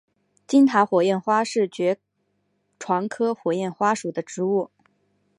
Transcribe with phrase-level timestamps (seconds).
[0.47, 1.99] 金塔火焰花是爵
[2.79, 4.71] 床科火焰花属的植物。